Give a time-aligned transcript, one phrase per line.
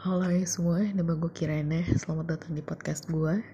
[0.00, 3.44] Halo hai semua, nama gue Kirana Selamat datang di podcast gue.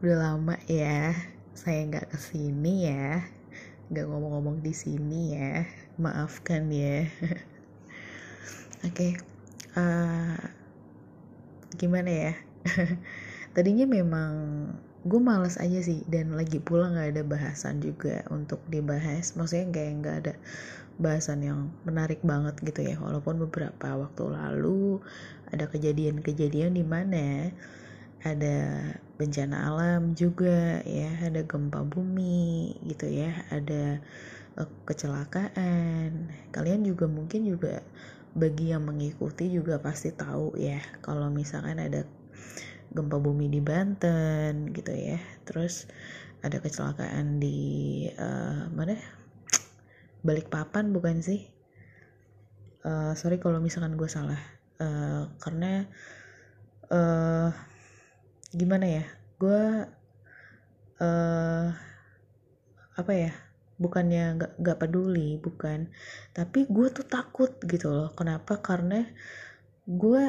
[0.00, 1.12] Udah lama ya
[1.52, 3.20] Saya nggak ke sini ya.
[3.92, 5.68] Nggak ngomong-ngomong di sini ya.
[6.00, 7.04] Maafkan ya.
[8.88, 9.12] Oke okay.
[9.76, 10.40] uh,
[11.76, 12.32] Gimana ya?
[13.52, 14.32] Tadinya memang
[15.04, 19.36] Gue males aja sih Dan lagi pula nggak ada bahasan juga Untuk dibahas.
[19.36, 20.32] Maksudnya kayak nggak ada
[20.98, 22.96] bahasan yang menarik banget gitu ya.
[22.98, 24.98] Walaupun beberapa waktu lalu
[25.52, 27.54] ada kejadian-kejadian di mana
[28.20, 28.56] ada
[29.16, 34.00] bencana alam juga ya ada gempa bumi gitu ya ada
[34.56, 36.32] uh, kecelakaan.
[36.50, 37.84] Kalian juga mungkin juga
[38.34, 42.06] bagi yang mengikuti juga pasti tahu ya kalau misalkan ada
[42.90, 45.90] gempa bumi di Banten gitu ya terus
[46.40, 49.19] ada kecelakaan di uh, mana
[50.20, 51.48] balik papan bukan sih?
[52.80, 54.40] Uh, sorry kalau misalkan gue salah.
[54.80, 55.84] Uh, karena
[56.88, 57.52] uh,
[58.52, 59.04] gimana ya?
[59.36, 59.62] Gue
[61.00, 61.66] uh,
[62.96, 63.32] apa ya?
[63.80, 65.88] Bukannya nggak nggak peduli bukan.
[66.36, 68.08] Tapi gue tuh takut gitu loh.
[68.12, 68.60] Kenapa?
[68.60, 69.04] Karena
[69.88, 70.24] gue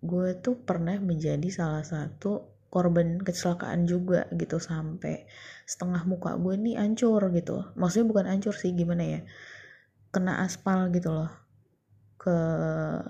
[0.00, 5.26] gue tuh pernah menjadi salah satu korban kecelakaan juga gitu sampai
[5.66, 7.74] setengah muka gue ini hancur gitu.
[7.74, 9.20] Maksudnya bukan hancur sih gimana ya
[10.14, 11.30] kena aspal gitu loh
[12.14, 12.36] ke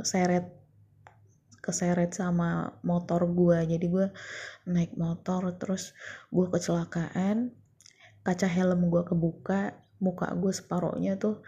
[0.05, 0.49] seret
[1.61, 3.69] keseret sama motor gue.
[3.69, 4.09] Jadi gue
[4.65, 5.93] naik motor terus
[6.33, 7.53] gue kecelakaan
[8.25, 11.45] kaca helm gue kebuka muka gue separohnya tuh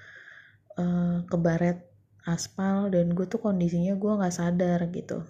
[0.76, 1.88] uh, kebaret
[2.28, 5.24] aspal dan gue tuh kondisinya gue nggak sadar gitu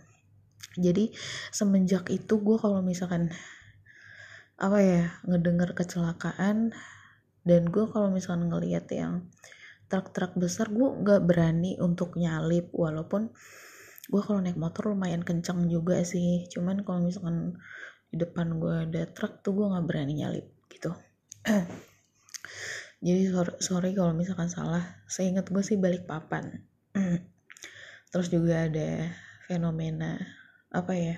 [0.78, 1.12] jadi
[1.52, 3.32] semenjak itu gue kalau misalkan
[4.60, 6.70] apa ya ngedenger kecelakaan
[7.42, 9.26] dan gue kalau misalkan ngeliat yang
[9.90, 13.28] truk-truk besar gue nggak berani untuk nyalip walaupun
[14.08, 16.48] gue kalau naik motor lumayan kencang juga sih.
[16.48, 17.60] Cuman kalau misalkan
[18.08, 20.96] di depan gue ada truk tuh gue nggak berani nyalip gitu.
[23.04, 25.02] Jadi sorry, kalau misalkan salah.
[25.10, 26.62] Saya ingat gue sih balik papan.
[28.14, 29.10] Terus juga ada
[29.50, 30.20] fenomena
[30.72, 31.16] apa ya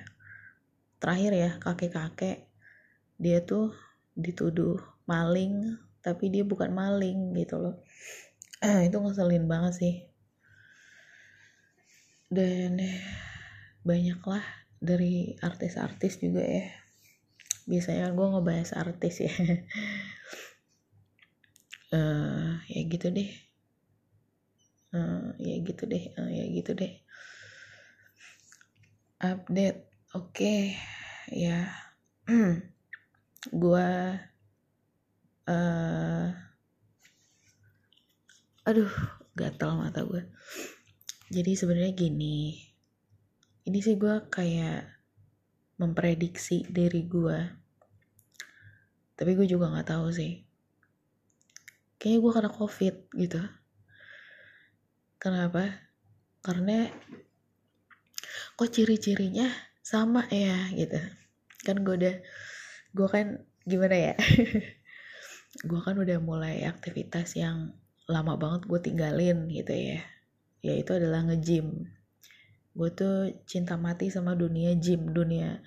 [0.99, 2.51] terakhir ya kakek-kakek
[3.23, 3.71] dia tuh
[4.19, 7.77] dituduh maling tapi dia bukan maling gitu loh.
[8.61, 9.95] Eh, itu ngeselin banget sih.
[12.29, 12.77] Dan
[13.81, 14.45] banyak lah
[14.83, 16.69] dari artis-artis juga ya.
[17.65, 19.33] Biasanya gue ngebahas artis ya.
[21.89, 23.31] Uh, ya gitu deh.
[24.93, 26.05] Uh, ya gitu deh.
[26.21, 27.04] Uh, ya gitu deh
[29.25, 29.81] update.
[30.15, 30.63] Oke okay.
[31.33, 31.67] ya
[33.65, 34.21] gua
[35.49, 36.29] uh,
[38.65, 38.93] aduh
[39.37, 40.25] gatal mata gue
[41.29, 42.57] jadi sebenarnya gini
[43.67, 44.89] ini sih gue kayak
[45.77, 47.65] memprediksi dari gue
[49.15, 50.43] tapi gue juga nggak tahu sih.
[52.03, 53.41] Kayaknya gue kena covid gitu.
[55.23, 55.87] Kenapa?
[56.43, 56.91] Karena
[58.55, 59.51] kok ciri-cirinya
[59.83, 60.99] sama ya gitu.
[61.67, 62.17] Kan gue udah
[62.95, 64.15] gue kan gimana ya?
[65.63, 67.71] Gue kan udah mulai aktivitas yang
[68.11, 70.03] lama banget gue tinggalin gitu ya.
[70.67, 71.95] Yaitu adalah nge-gym.
[72.75, 75.15] Gue tuh cinta mati sama dunia gym.
[75.15, 75.63] Dunia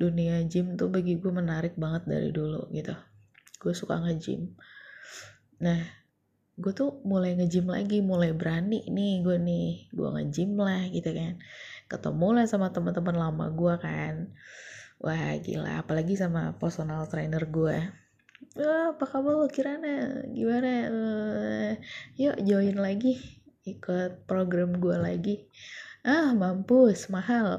[0.00, 2.96] dunia gym tuh bagi gue menarik banget dari dulu gitu.
[3.60, 4.56] Gue suka nge-gym.
[5.60, 5.80] Nah
[6.56, 9.92] gue tuh mulai nge-gym lagi mulai berani nih gue nih.
[9.92, 11.36] Gue nge-gym lah gitu kan
[11.88, 14.14] ketemu lah sama teman-teman lama gue kan.
[15.00, 15.82] Wah gila.
[15.82, 17.78] Apalagi sama personal trainer gue
[18.58, 20.22] Wah, apa kabar lo Kirana?
[20.30, 20.70] Gimana?
[20.90, 21.70] Uh,
[22.14, 23.18] yuk join lagi.
[23.66, 25.46] Ikut program gue lagi.
[26.06, 27.10] Ah mampus.
[27.10, 27.58] Mahal.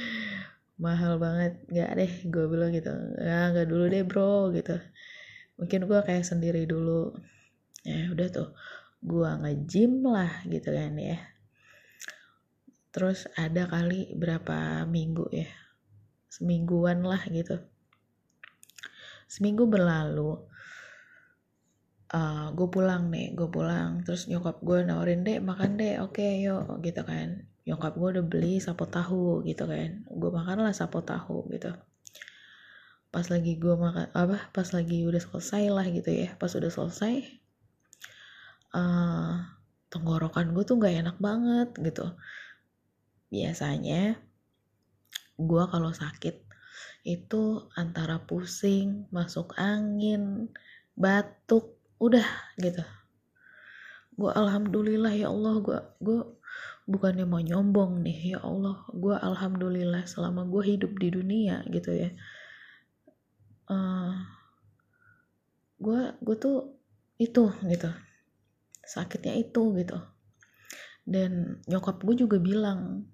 [0.84, 1.52] Mahal banget.
[1.68, 2.92] Nggak deh gue bilang gitu.
[3.20, 4.76] Ya nggak dulu deh bro gitu.
[5.60, 7.12] Mungkin gue kayak sendiri dulu.
[7.84, 8.48] Ya udah tuh.
[9.00, 11.29] Gue nge-gym lah gitu kan ya
[12.90, 15.50] terus ada kali berapa minggu ya?
[16.30, 17.58] Semingguan lah gitu.
[19.26, 20.38] Seminggu berlalu.
[22.10, 24.02] Uh, eh, gue pulang nih gue pulang.
[24.06, 27.46] Terus nyokap gue nawarin deh makan deh oke okay, yuk gitu kan.
[27.66, 30.06] Nyokap gue udah beli sapo tahu gitu kan.
[30.10, 31.70] Gue makan lah sapo tahu gitu.
[33.10, 36.34] Pas lagi gue makan apa pas lagi udah selesai lah gitu ya.
[36.38, 37.40] Pas udah selesai
[38.74, 39.34] uh,
[39.90, 42.14] tenggorokan gue tuh nggak enak banget gitu
[43.30, 44.18] biasanya
[45.40, 46.50] gue kalau sakit
[47.06, 50.52] itu antara pusing masuk angin
[50.92, 52.26] batuk udah
[52.60, 52.84] gitu.
[54.20, 56.18] Gue alhamdulillah ya Allah gue gue
[56.84, 62.10] bukannya mau nyombong nih ya Allah gue alhamdulillah selama gue hidup di dunia gitu ya.
[63.70, 64.14] Uh, eh,
[65.80, 66.76] gue gue tuh
[67.16, 67.90] itu gitu.
[68.84, 69.96] Sakitnya itu gitu.
[71.08, 73.08] Dan nyokap gue juga bilang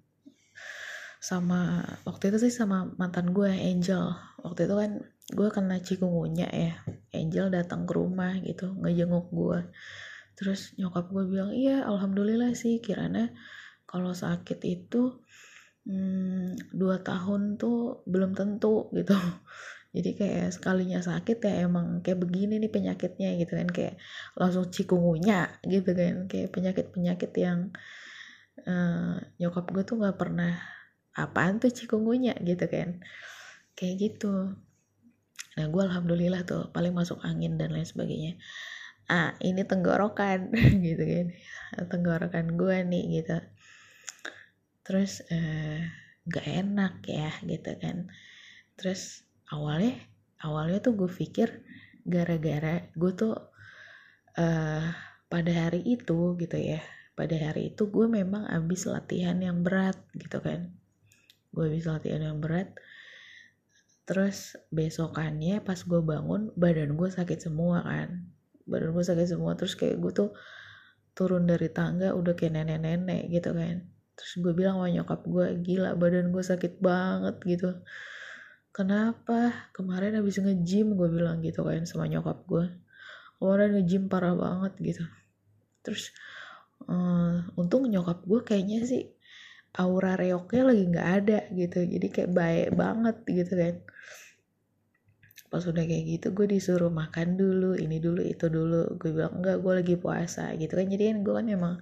[1.27, 4.15] sama waktu itu sih sama mantan gue Angel.
[4.39, 4.91] Waktu itu kan
[5.27, 6.79] gue kena cikungunya ya.
[7.11, 9.59] Angel datang ke rumah gitu ngejenguk gue.
[10.39, 13.35] Terus nyokap gue bilang iya alhamdulillah sih kiranya
[13.83, 15.19] kalau sakit itu
[15.83, 19.11] hmm, dua tahun tuh belum tentu gitu.
[19.95, 23.67] Jadi kayak sekalinya sakit ya emang kayak begini nih penyakitnya gitu kan.
[23.67, 23.99] Kayak
[24.39, 26.31] langsung cikungunya gitu kan.
[26.31, 27.75] Kayak penyakit-penyakit yang
[28.63, 30.76] uh, nyokap gue tuh nggak pernah
[31.17, 32.37] apaan tuh cikungunya?
[32.37, 33.01] Gitu kan.
[33.73, 34.53] Kayak gitu.
[35.57, 38.37] Nah gue alhamdulillah tuh paling masuk angin dan lain sebagainya.
[39.09, 40.53] Ah ini tenggorokan.
[40.87, 41.27] Gitu kan.
[41.89, 43.37] Tenggorokan gue nih gitu.
[44.85, 45.81] Terus uh,
[46.29, 48.07] gak enak ya gitu kan.
[48.79, 49.99] Terus awalnya
[50.43, 51.65] awalnya tuh gue pikir
[52.07, 53.35] gara-gara gue tuh
[54.39, 54.85] uh,
[55.27, 56.79] pada hari itu gitu ya
[57.17, 60.71] pada hari itu gue memang abis latihan yang berat gitu kan
[61.51, 62.75] gue abis latihan yang berat.
[64.07, 68.31] Terus besokannya pas gue bangun badan gue sakit semua kan.
[68.63, 70.31] Badan gue sakit semua terus kayak gue tuh
[71.17, 73.83] turun dari tangga udah kayak nenek-nenek gitu kan.
[74.17, 77.69] Terus gue bilang sama nyokap gue gila badan gue sakit banget gitu.
[78.71, 79.69] Kenapa?
[79.73, 82.65] Kemarin habis nge-gym gue bilang gitu kan sama nyokap gue
[83.37, 85.03] kemarin nge-gym parah banget gitu.
[85.85, 86.13] Terus
[86.89, 89.16] uh, untung nyokap gue kayaknya sih
[89.77, 91.79] aura reoknya lagi nggak ada gitu.
[91.85, 93.75] Jadi kayak baik banget gitu kan.
[95.47, 98.97] Pas udah kayak gitu gue disuruh makan dulu ini dulu itu dulu.
[98.99, 100.87] Gue bilang enggak gue lagi puasa gitu kan.
[100.89, 101.75] Jadi kan gue kan memang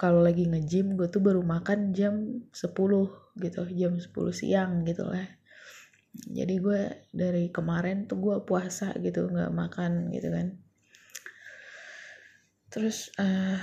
[0.00, 2.74] kalau lagi nge-gym gue tuh baru makan jam 10
[3.38, 5.28] gitu jam 10 siang gitu lah.
[6.18, 6.80] Jadi gue
[7.14, 10.58] dari kemarin tuh gue puasa gitu nggak makan gitu kan.
[12.68, 13.60] Terus uh,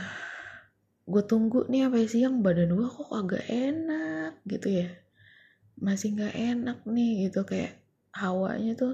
[1.06, 4.90] gue tunggu nih apa siang badan gue kok agak enak gitu ya.
[5.78, 7.46] Masih nggak enak nih gitu.
[7.46, 7.78] Kayak
[8.16, 8.94] hawanya tuh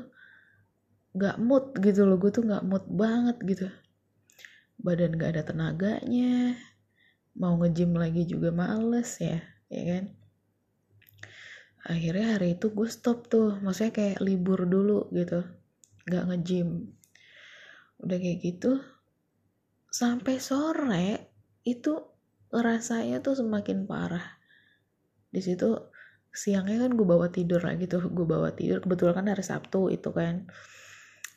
[1.16, 3.68] nggak mood gitu loh gue tuh nggak mood banget gitu.
[4.82, 6.58] Badan gak ada tenaganya
[7.38, 10.06] mau ngejim lagi juga males ya ya kan?
[11.82, 15.46] Akhirnya hari itu gue stop tuh maksudnya kayak libur dulu gitu
[16.10, 16.98] gak ngejim
[18.02, 18.82] udah kayak gitu
[19.94, 21.31] sampai sore
[21.62, 21.94] itu
[22.52, 24.42] rasanya tuh semakin parah.
[25.32, 25.78] Di situ
[26.32, 28.84] siangnya kan gue bawa tidur lagi tuh gue bawa tidur.
[28.84, 30.50] Kebetulan kan hari Sabtu itu kan.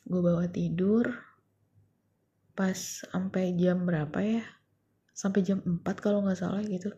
[0.05, 1.13] Gue bawa tidur
[2.55, 2.77] pas
[3.07, 4.45] sampai jam berapa ya?
[5.15, 6.91] Sampai jam 4 kalau nggak salah gitu.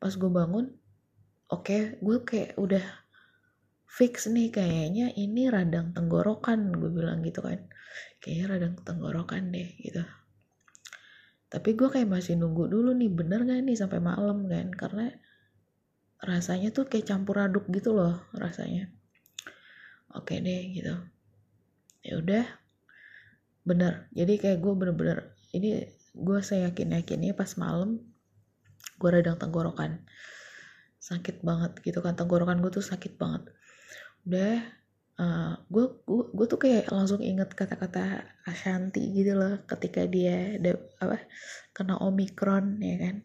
[0.00, 0.72] Pas gue bangun
[1.46, 2.84] oke okay, gue kayak udah
[3.86, 7.68] fix nih kayaknya ini radang tenggorokan gue bilang gitu kan.
[8.22, 10.04] Kayaknya radang tenggorokan deh gitu
[11.46, 14.74] tapi gue kayak masih nunggu dulu nih bener gak nih sampai malam kan?
[14.74, 15.06] Karena
[16.18, 18.90] rasanya tuh kayak campur aduk gitu loh rasanya.
[20.16, 20.94] Oke deh gitu.
[22.02, 22.44] Ya udah
[23.62, 24.10] bener.
[24.10, 25.18] Jadi kayak gue bener-bener
[25.54, 28.02] ini gue saya yakin yakinnya pas malam
[28.98, 30.02] gue radang tenggorokan.
[30.98, 33.46] Sakit banget gitu kan tenggorokan gue tuh sakit banget.
[34.26, 34.66] Udah
[35.72, 41.24] gue gue gue tuh kayak langsung inget kata-kata Ashanti gitu loh ketika dia ada apa
[41.72, 43.16] kena omikron ya kan?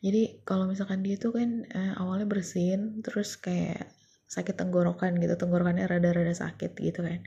[0.00, 3.90] Jadi kalau misalkan dia tuh kan uh, awalnya bersin terus kayak
[4.30, 7.20] sakit tenggorokan gitu tenggorokannya rada-rada sakit gitu kan.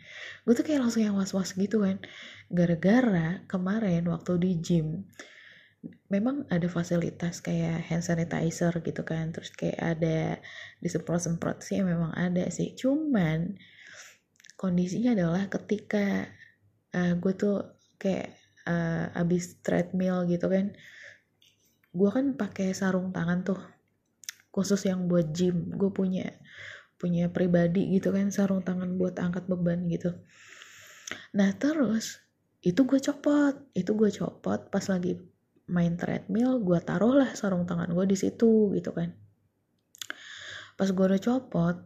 [0.48, 2.00] Gue tuh kayak langsung yang was-was gitu kan.
[2.48, 4.88] Gara-gara kemarin waktu di gym
[6.08, 10.40] memang ada fasilitas kayak hand sanitizer gitu kan terus kayak ada
[10.80, 12.72] disemprot-semprot sih memang ada sih.
[12.72, 13.60] Cuman
[14.64, 16.32] kondisinya adalah ketika
[16.96, 17.60] uh, eh, gue tuh
[18.00, 18.32] kayak
[18.64, 20.72] uh, abis treadmill gitu kan
[21.94, 23.60] gue kan pakai sarung tangan tuh
[24.54, 25.74] khusus yang buat gym.
[25.74, 26.30] Gue punya
[27.02, 30.14] punya pribadi gitu kan sarung tangan buat angkat beban gitu.
[31.36, 32.22] Nah terus
[32.64, 35.20] itu gue copot itu gue copot pas lagi
[35.68, 39.12] main treadmill gue taruh lah sarung tangan gue di situ gitu kan.
[40.78, 41.78] Pas gue udah copot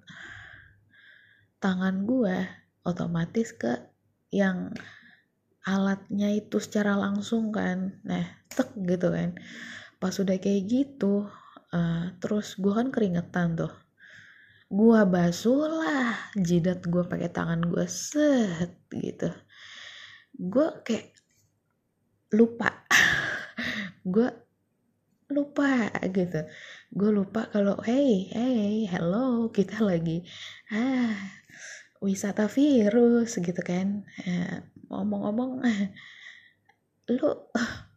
[1.58, 3.92] tangan gue otomatis ke
[4.32, 4.72] yang
[5.68, 8.00] alatnya itu secara langsung kan.
[8.08, 9.36] Nah tek gitu kan.
[10.00, 11.28] Pas udah kayak gitu
[11.76, 13.74] uh, terus gue kan keringetan tuh.
[14.72, 19.32] Gue basuh lah jidat gue pakai tangan gue set gitu.
[20.40, 21.12] Gue kayak
[22.32, 22.72] lupa.
[24.08, 24.32] Gue
[25.28, 26.48] lupa gitu.
[26.96, 30.24] Gue lupa kalau hey hey hello kita lagi
[30.72, 31.16] ah
[32.02, 34.06] wisata virus gitu kan.
[34.24, 35.64] Eh, ngomong-ngomong
[37.14, 37.30] lu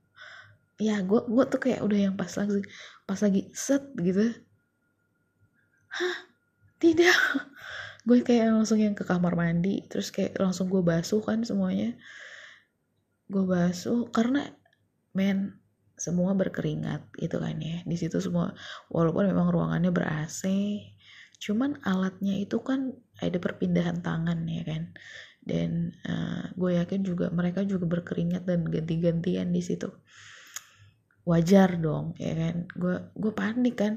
[0.87, 2.65] ya gue gue tuh kayak udah yang pas lagi
[3.05, 4.33] pas lagi set gitu.
[5.91, 6.17] Hah?
[6.81, 7.19] Tidak.
[8.09, 11.93] Gue kayak langsung yang ke kamar mandi terus kayak langsung gue basuh kan semuanya.
[13.29, 14.49] Gue basuh karena
[15.13, 15.61] men
[16.01, 17.85] semua berkeringat gitu kan ya.
[17.85, 18.57] Di situ semua
[18.89, 20.49] walaupun memang ruangannya ber AC
[21.41, 24.93] cuman alatnya itu kan ada perpindahan tangan ya kan?
[25.41, 29.89] Dan uh, gue yakin juga mereka juga berkeringat dan ganti-gantian di situ.
[31.25, 32.69] Wajar dong ya kan?
[32.77, 33.97] Gue gue panik kan.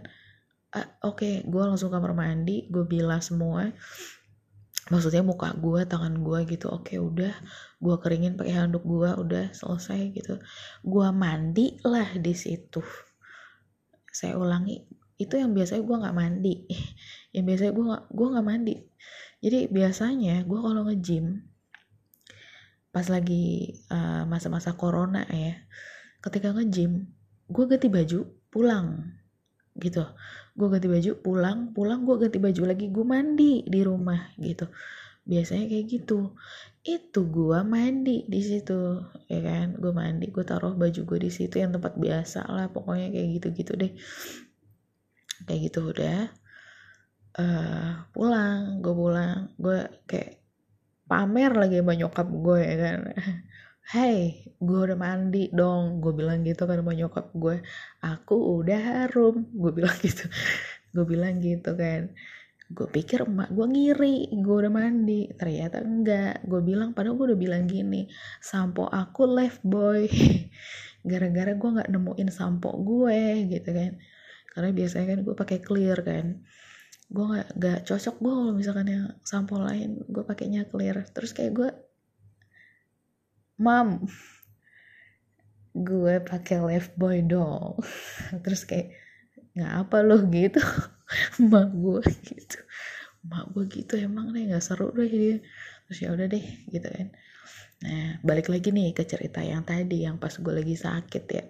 [0.73, 3.67] Uh, oke okay, gue langsung kamar mandi gue bilas semua.
[4.87, 7.35] Maksudnya muka gue tangan gue gitu oke okay, udah.
[7.83, 10.39] Gue keringin pakai handuk gue udah selesai gitu.
[10.79, 12.79] Gue mandi lah di situ.
[14.07, 16.55] Saya ulangi itu yang biasanya gue nggak mandi.
[17.33, 18.75] Yang biasanya gue gue nggak mandi.
[19.43, 21.25] Jadi biasanya gue kalau nge-gym
[22.93, 25.57] pas lagi uh, masa-masa corona ya
[26.21, 27.09] ketika nge-gym
[27.49, 28.19] gue ganti baju
[28.53, 29.17] pulang.
[29.75, 30.05] Gitu.
[30.53, 34.69] Gue ganti baju pulang pulang gue ganti baju lagi gue mandi di rumah gitu.
[35.25, 36.37] Biasanya kayak gitu.
[36.83, 39.75] Itu gue mandi di situ ya kan?
[39.75, 43.47] Gue mandi gue taruh baju gue di situ yang tempat biasa lah pokoknya kayak gitu
[43.57, 43.91] gitu deh
[45.45, 46.29] kayak gitu udah.
[47.33, 49.49] Uh, pulang gue pulang.
[49.57, 50.37] Gue kayak
[51.09, 52.99] pamer lagi sama nyokap gue ya kan.
[53.83, 55.99] Hey gue udah mandi dong.
[55.99, 57.59] Gue bilang gitu kan sama nyokap gue
[57.99, 59.43] aku udah harum.
[59.51, 60.23] Gue bilang gitu.
[60.95, 62.15] Gue bilang gitu kan.
[62.71, 64.31] Gue pikir emak gue ngiri.
[64.39, 65.27] Gue udah mandi.
[65.35, 66.47] Ternyata enggak.
[66.47, 68.07] Gue bilang padahal gue udah bilang gini
[68.39, 70.07] sampo aku left boy.
[71.09, 73.99] Gara-gara gue nggak nemuin sampo gue gitu kan
[74.53, 76.45] karena biasanya kan gue pakai clear kan.
[77.09, 81.05] Gue nggak nggak cocok gue kalau misalkan yang sampo lain gue pakainya clear.
[81.09, 81.69] Terus kayak gue
[83.57, 84.05] mam
[85.73, 87.81] gue pakai left boy dong.
[88.45, 88.93] Terus kayak
[89.57, 90.61] nggak apa lo gitu.
[91.41, 92.59] Mak gue gitu.
[93.25, 95.37] Mak gue gitu emang deh nggak seru deh dia
[95.83, 97.07] terus ya udah deh gitu kan.
[97.83, 101.43] Nah balik lagi nih ke cerita yang tadi yang pas gue lagi sakit ya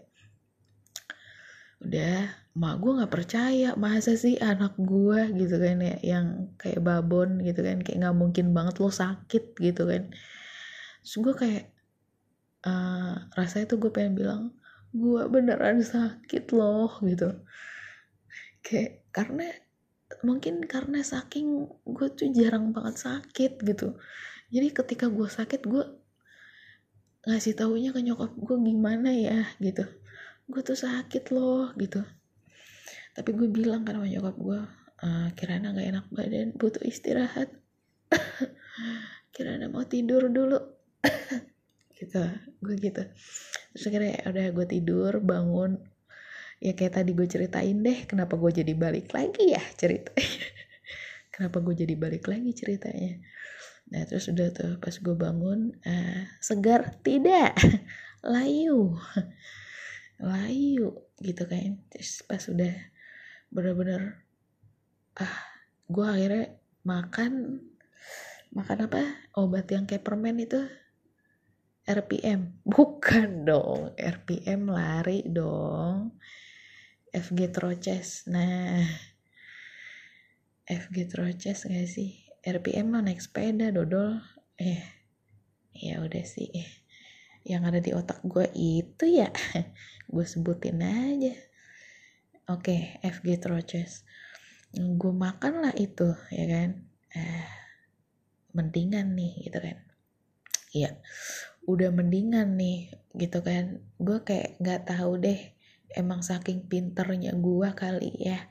[1.83, 7.41] udah mak gue nggak percaya masa sih anak gue gitu kan ya yang kayak babon
[7.41, 10.13] gitu kan kayak nggak mungkin banget lo sakit gitu kan.
[11.03, 11.65] Terus gue kayak
[12.69, 14.43] uh, rasanya tuh gue pengen bilang
[14.93, 17.41] gue beneran sakit loh gitu.
[18.61, 19.47] Kayak karena
[20.21, 23.97] mungkin karena saking gue tuh jarang banget sakit gitu.
[24.53, 25.83] Jadi ketika gue sakit gue
[27.23, 29.87] ngasih taunya ke nyokap gue gimana ya gitu
[30.47, 32.03] gue tuh sakit loh gitu.
[33.13, 34.59] Tapi gue bilang kan sama nyokap gue
[35.03, 37.51] uh, kirana nggak enak badan butuh istirahat.
[39.33, 40.59] Kirana mau tidur dulu.
[41.97, 42.21] Gitu
[42.63, 43.03] gue gitu.
[43.73, 45.81] Terus akhirnya ya udah gue tidur bangun.
[46.63, 50.15] Ya kayak tadi gue ceritain deh kenapa gue jadi balik lagi ya cerita
[51.33, 53.19] kenapa gue jadi balik lagi ceritanya.
[53.91, 57.57] Nah terus udah tuh pas gue bangun uh, segar tidak?
[58.23, 58.95] Layu
[60.23, 61.79] layu gitu kan.
[61.91, 62.73] Terus pas udah
[63.53, 64.23] bener-bener
[65.19, 65.35] ah
[65.85, 67.61] gue akhirnya makan
[68.55, 69.01] makan apa?
[69.37, 70.63] Obat yang kayak permen itu
[71.83, 76.15] RPM bukan dong RPM lari dong.
[77.13, 78.81] FG Troches nah
[80.65, 82.25] FG Troches gak sih?
[82.43, 84.17] RPM mah naik sepeda dodol.
[84.57, 84.81] Eh
[85.73, 86.49] ya udah sih
[87.43, 89.29] yang ada di otak gue itu ya.
[90.13, 91.33] Gue sebutin aja.
[92.51, 94.03] Oke okay, FG Troches
[94.73, 96.69] gue makan lah itu ya kan?
[97.13, 97.45] Eh,
[98.57, 99.77] mendingan nih gitu kan.
[100.73, 100.97] Iya
[101.69, 103.85] udah mendingan nih gitu kan.
[104.01, 105.39] Gue kayak nggak tahu deh
[105.93, 108.49] emang saking pinternya gue kali ya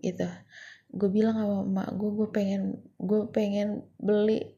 [0.00, 0.26] gitu.
[0.90, 2.62] Gue bilang sama emak gue gue pengen
[2.96, 4.56] gue pengen beli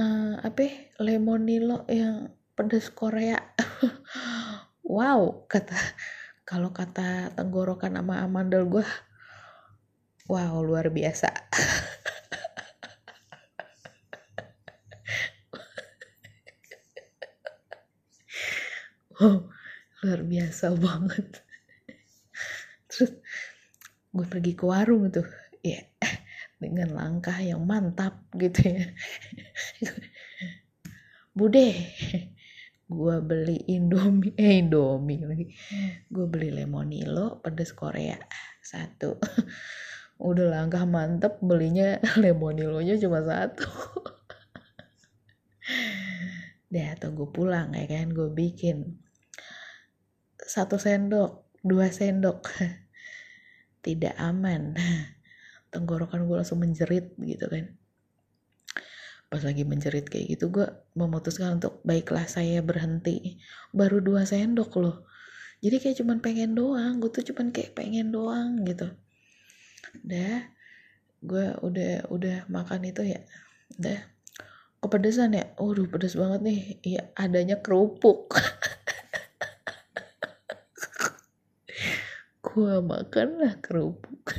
[0.00, 0.72] uh, apa ya,
[1.04, 3.38] lemonilo yang pedas Korea.
[4.88, 5.76] Wow kata
[6.48, 8.88] kalau kata tenggorokan sama amandel gue
[10.32, 11.28] wow luar biasa.
[19.20, 19.52] Wow
[20.00, 21.44] luar biasa banget.
[22.88, 23.12] Terus
[24.08, 25.28] gue pergi ke warung tuh
[25.60, 25.84] ya
[26.56, 28.88] dengan langkah yang mantap gitu ya.
[31.36, 31.92] Bude
[32.88, 35.46] gue beli indomie eh indomie lagi.
[36.08, 38.16] Gue beli lemonilo pedes korea
[38.64, 39.20] satu.
[40.28, 42.00] Udah langkah mantep belinya.
[42.22, 43.68] Lemonilonya cuma satu.
[46.72, 48.08] Deh tunggu pulang ya kan?
[48.10, 48.96] Gue bikin.
[50.40, 52.48] Satu sendok dua sendok.
[53.84, 54.72] Tidak aman.
[55.68, 57.68] Tenggorokan gue langsung menjerit gitu kan
[59.28, 60.64] pas lagi menjerit kayak gitu gue
[60.96, 63.36] memutuskan untuk baiklah saya berhenti.
[63.76, 65.04] Baru dua sendok loh.
[65.60, 68.88] Jadi kayak cuman pengen doang gue tuh cuman kayak pengen doang gitu.
[70.04, 70.48] Udah
[71.18, 73.20] gue udah udah makan itu ya
[73.76, 74.00] udah.
[74.78, 75.44] Kepedesan ya?
[75.58, 76.60] Waduh pedes banget nih.
[76.86, 78.30] Iya adanya kerupuk.
[82.46, 84.34] Gua makan lah kerupuk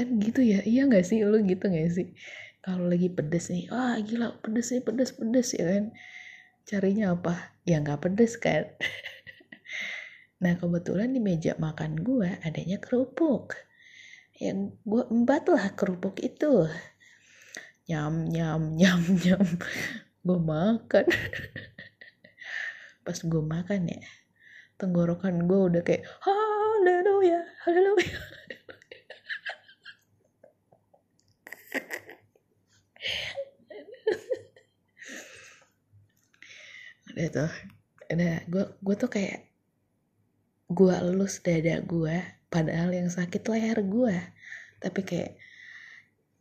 [0.00, 0.64] kan gitu ya.
[0.64, 1.20] Iya gak sih?
[1.28, 2.08] Lu gitu gak sih?
[2.60, 5.84] Kalau lagi pedes nih wah gila pedes nih pedes pedes ya kan?
[6.68, 7.34] Carinya apa?
[7.68, 8.64] Ya nggak pedes kan?
[10.40, 13.60] Nah kebetulan di meja makan gua adanya kerupuk.
[14.40, 16.64] Yang gue empat lah kerupuk itu.
[17.92, 19.44] Nyam nyam nyam nyam.
[20.24, 21.04] Gue makan.
[23.04, 24.00] Pas gue makan ya
[24.80, 28.16] tenggorokan gue udah kayak haleluya haleluya
[37.28, 37.52] tuh
[38.08, 39.52] udah gue gue tuh kayak
[40.72, 42.16] gue elus dada gue
[42.48, 44.16] padahal yang sakit leher gue
[44.80, 45.36] tapi kayak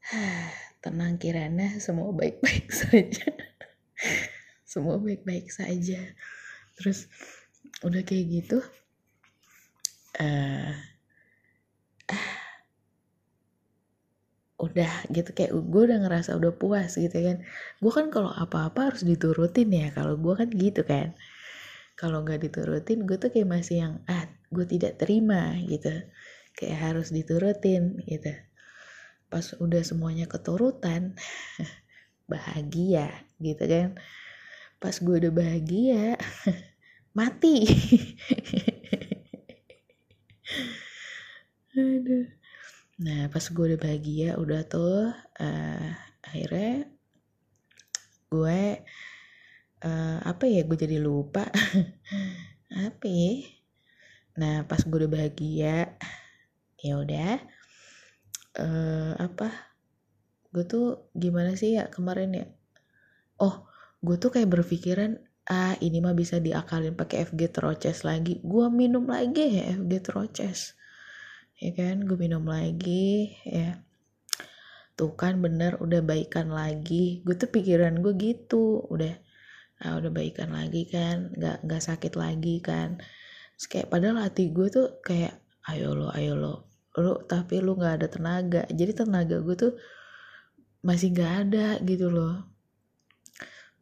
[0.83, 3.27] tenang kirana semua baik-baik saja.
[4.63, 5.99] Semua baik-baik saja.
[6.79, 7.11] Terus
[7.83, 8.59] udah kayak gitu
[10.19, 10.71] uh,
[14.59, 17.37] udah gitu kayak gue udah ngerasa udah puas gitu kan.
[17.79, 21.15] Gue kan kalau apa-apa harus diturutin ya kalau gue kan gitu kan.
[21.95, 25.91] Kalau nggak diturutin gue tuh kayak masih yang ah gue tidak terima gitu.
[26.59, 28.35] Kayak harus diturutin gitu.
[29.31, 31.15] Pas udah semuanya keturutan
[32.31, 33.07] bahagia
[33.39, 33.95] gitu kan.
[34.83, 36.19] Pas gue udah bahagia
[37.17, 37.63] mati.
[41.79, 42.38] Aduh
[42.99, 46.91] nah pas gue udah bahagia udah tuh uh, akhirnya
[48.29, 48.61] gue
[49.83, 51.47] uh, apa ya gue jadi lupa.
[52.69, 53.33] Apa ya?
[54.37, 55.97] Nah pas gue udah bahagia
[56.79, 57.43] ya udah
[58.55, 59.51] uh, apa
[60.55, 62.45] gue tuh gimana sih ya kemarin ya?
[63.41, 63.67] Oh
[63.99, 68.37] gue tuh kayak berpikiran ah ini mah bisa diakalin pakai FG Troches lagi.
[68.45, 70.78] Gue minum lagi ya FG Troches
[71.59, 73.83] ya kan gue minum lagi ya.
[74.95, 77.19] Tuh kan bener udah baikan lagi.
[77.27, 79.15] Gue tuh pikiran gue gitu udah
[79.79, 82.99] ah udah baikan lagi kan nggak nggak sakit lagi kan.
[83.59, 85.35] Terus kayak padahal hati gue tuh kayak
[85.71, 86.53] ayo lo ayo lo
[86.99, 88.63] lo tapi lu nggak ada tenaga.
[88.71, 89.73] Jadi tenaga gue tuh
[90.83, 92.47] masih nggak ada gitu loh.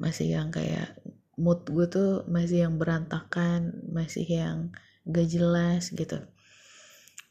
[0.01, 0.97] Masih yang kayak
[1.37, 4.73] mood gue tuh masih yang berantakan masih yang
[5.05, 6.17] gak jelas gitu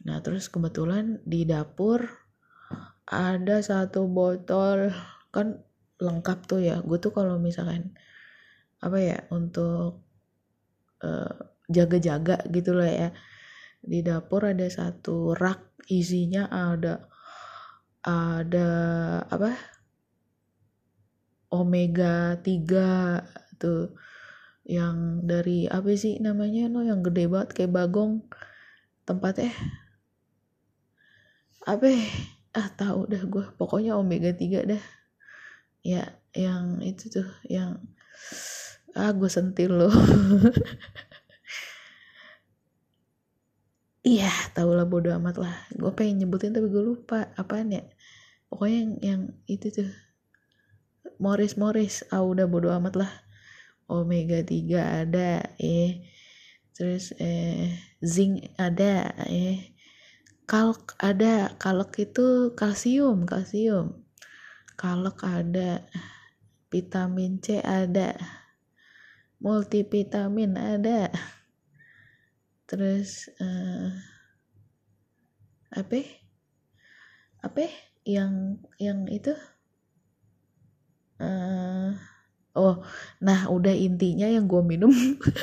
[0.04, 2.26] nah terus kebetulan di dapur
[3.06, 4.90] ada satu botol
[5.30, 5.62] kan
[6.02, 6.82] lengkap tuh ya.
[6.82, 7.94] Gue tuh kalau misalkan
[8.82, 10.04] apa ya untuk
[11.00, 11.35] uh,
[11.70, 13.09] jaga-jaga gitu lah ya.
[13.80, 17.06] Di dapur ada satu rak isinya ada
[18.02, 18.70] ada
[19.30, 19.54] apa
[21.54, 23.94] omega 3 tuh.
[24.66, 28.26] Yang dari apa sih namanya no yang gede banget kayak bagong.
[29.06, 29.54] Tempatnya
[31.66, 31.87] apa
[32.55, 34.83] ah tahu dah gue pokoknya omega 3 dah
[35.83, 36.02] ya
[36.33, 37.83] yang itu tuh yang
[38.96, 39.94] ah gue sentil loh.
[44.07, 45.55] Iya tau lah bodo amat lah.
[45.74, 47.26] Gue pengen nyebutin tapi gue lupa.
[47.35, 47.83] Apaan ya?
[48.46, 49.90] Pokoknya yang yang itu tuh.
[51.18, 52.07] Morris Morris.
[52.14, 53.11] Ah udah bodo amat lah.
[53.90, 56.07] Omega 3 ada eh.
[56.70, 59.74] Terus eh zinc ada eh
[60.46, 64.06] kalk ada kalk itu kalsium kalsium.
[64.78, 65.82] Kalk ada
[66.70, 68.14] vitamin C ada.
[69.42, 71.11] Multivitamin ada.
[72.70, 73.90] Terus uh,
[75.74, 76.00] apa?
[77.42, 77.66] Apa?
[78.06, 79.35] Yang yang itu?
[81.16, 81.96] Uh,
[82.54, 82.85] oh
[83.18, 84.94] nah udah intinya yang gue minum.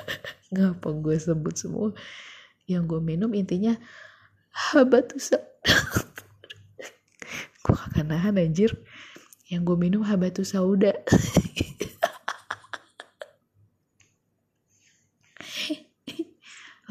[0.51, 1.91] Nggak apa gue sebut semua?
[2.71, 3.75] Yang gue minum intinya
[4.53, 5.33] habatus
[7.63, 8.71] gue kagak nahan anjir.
[9.49, 10.93] Yang gue minum habatus sauda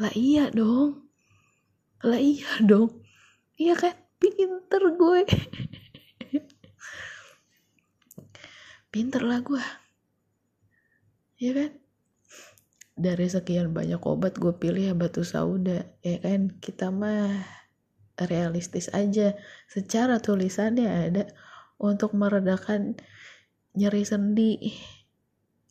[0.01, 1.07] lah iya dong.
[2.03, 3.03] Lah iya dong.
[3.55, 3.95] Iya kan?
[4.19, 5.21] Pinter gue.
[8.91, 9.63] Pinter lah gue
[11.43, 11.71] iya kan?
[12.93, 16.53] Dari sekian banyak obat gue pilih ya batu sauda ya kan?
[16.61, 17.41] Kita mah
[18.17, 19.33] realistis aja.
[19.69, 21.23] Secara tulisannya ada
[21.81, 22.95] untuk meredakan
[23.73, 24.73] nyeri sendi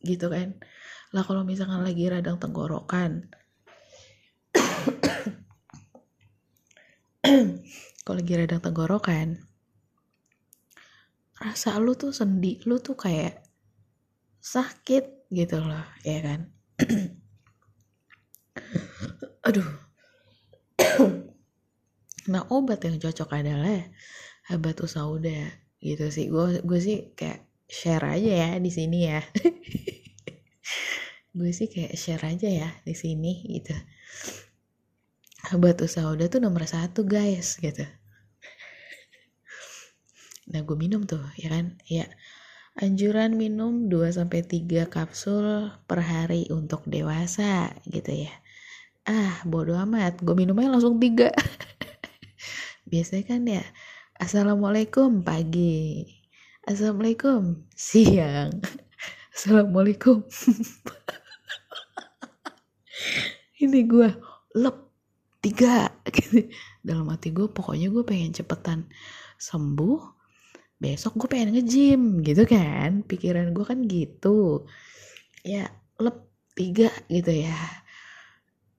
[0.03, 0.59] gitu kan?
[1.15, 3.31] Lah kalau misalkan lagi radang tenggorokan.
[8.03, 9.53] Kalau lagi radang tenggorokan
[11.43, 13.43] rasa lu tuh sendi lu tuh kayak
[14.39, 16.47] sakit gitu loh ya kan
[19.49, 19.69] aduh.
[22.23, 23.83] Nah obat yang cocok adalah
[24.63, 26.31] batu sauda gitu sih.
[26.31, 29.27] Gue gue sih kayak share aja ya di sini ya.
[31.33, 33.73] Gue sih kayak share aja ya di sini gitu.
[35.59, 37.83] Batu sauda tuh nomor satu guys gitu.
[40.53, 41.81] Nah gue minum tuh ya kan?
[41.89, 42.05] Ya
[42.73, 48.33] anjuran minum 2-3 kapsul per hari untuk dewasa gitu ya.
[49.05, 51.29] Ah bodo amat gue minumnya langsung tiga.
[52.91, 53.65] Biasanya kan ya
[54.17, 56.07] assalamualaikum pagi.
[56.63, 58.63] Assalamualaikum siang.
[59.35, 60.23] Assalamualaikum.
[63.65, 64.09] Ini gue
[64.55, 64.77] lep
[65.43, 66.47] tiga gitu.
[66.87, 68.87] Dalam hati gue pokoknya gue pengen cepetan
[69.43, 70.22] sembuh
[70.83, 73.07] besok gue pengen nge-gym gitu kan.
[73.07, 74.67] Pikiran gue kan gitu.
[75.47, 75.71] Ya
[76.03, 76.27] lep
[76.59, 77.55] tiga gitu ya.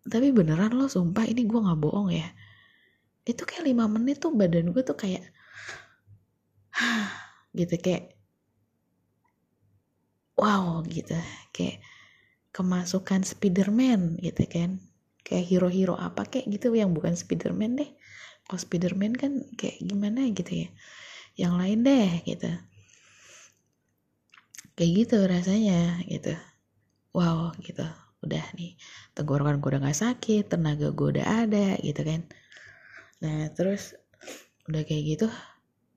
[0.04, 2.28] Tapi beneran lo sumpah ini gue nggak bohong ya.
[3.24, 5.24] Itu kayak lima menit tuh badan gue tuh kayak
[7.58, 8.20] gitu kayak
[10.36, 11.16] wow gitu.
[11.56, 11.80] Kayak
[12.52, 14.84] kemasukan Spiderman gitu kan.
[15.24, 17.88] Kayak hero-hero apa kayak gitu yang bukan Spiderman deh.
[18.44, 20.70] Kalau Spiderman kan kayak gimana gitu ya
[21.34, 22.50] yang lain deh gitu.
[24.74, 26.34] Kayak gitu rasanya gitu.
[27.14, 27.86] Wow gitu.
[28.24, 28.80] Udah nih
[29.14, 32.22] tenggorokan gue udah gak sakit tenaga gue udah ada gitu kan.
[33.22, 33.94] Nah terus
[34.70, 35.28] udah kayak gitu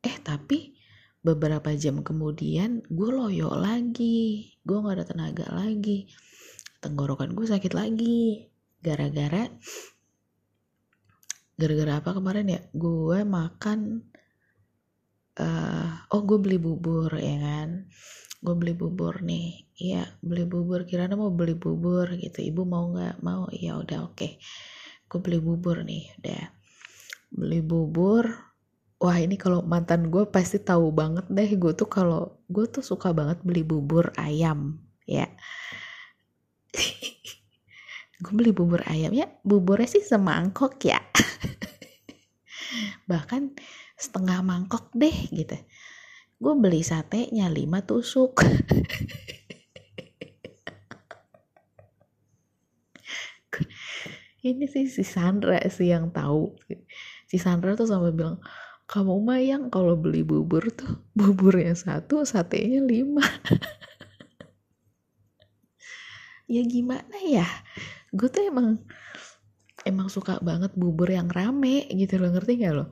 [0.02, 0.74] eh tapi
[1.22, 6.10] beberapa jam kemudian gue loyo lagi gue gak ada tenaga lagi
[6.80, 8.50] tenggorokan gue sakit lagi.
[8.82, 9.48] Gara-gara
[11.56, 12.60] gara-gara apa kemarin ya?
[12.76, 14.04] Gue makan
[15.40, 17.88] uh, oh gue beli bubur ya kan?
[18.40, 19.68] Gue beli bubur nih.
[19.76, 20.88] Iya beli bubur.
[20.88, 22.40] Kirana mau beli bubur gitu.
[22.40, 23.20] Ibu mau nggak?
[23.20, 23.48] Mau.
[23.52, 24.16] Iya udah oke.
[24.16, 24.32] Okay.
[25.06, 26.44] gue beli bubur nih udah.
[27.30, 28.24] Beli bubur.
[28.96, 31.50] Wah ini kalau mantan gue pasti tahu banget deh.
[31.60, 35.28] Gue tuh kalau gue tuh suka banget beli bubur ayam ya.
[38.16, 39.12] Gue beli bubur ayam.
[39.12, 40.96] Ya buburnya sih semangkok ya.
[43.10, 43.54] Bahkan
[43.96, 45.56] setengah mangkok deh gitu.
[46.36, 48.36] Gue beli satenya 5 tusuk.
[54.46, 56.54] Ini sih si Sandra sih yang tahu.
[57.26, 58.38] Si Sandra tuh sampai bilang
[58.86, 63.24] kamu mah yang kalau beli bubur tuh buburnya satu satenya lima.
[66.46, 67.42] Ya gimana ya?
[68.14, 68.78] Gue tuh emang
[69.86, 72.84] emang suka banget bubur yang rame gitu loh ngerti gak lo?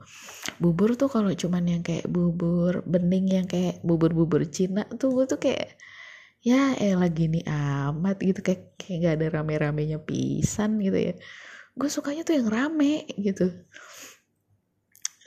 [0.63, 5.39] Bubur tuh kalau cuman yang kayak bubur bening yang kayak bubur-bubur Cina tuh gue tuh
[5.43, 5.75] kayak
[6.39, 11.13] ya eh lagi nih amat gitu kayak kayak gak ada rame-ramenya pisan gitu ya.
[11.75, 13.51] Gue sukanya tuh yang rame gitu.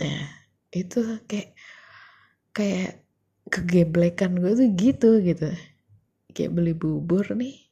[0.00, 0.24] Nah
[0.72, 1.52] itu kayak
[2.56, 3.04] kayak
[3.52, 5.52] kegeblekan gue tuh gitu gitu.
[6.32, 7.67] Kayak beli bubur nih